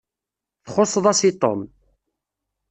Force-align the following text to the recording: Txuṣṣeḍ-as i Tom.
Txuṣṣeḍ-as 0.65 1.21
i 1.29 1.31
Tom. 1.41 1.61